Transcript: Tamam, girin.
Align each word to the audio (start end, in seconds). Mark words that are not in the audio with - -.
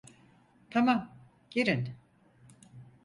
Tamam, 0.69 1.09
girin. 1.49 1.89